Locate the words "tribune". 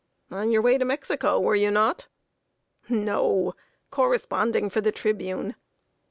4.91-5.53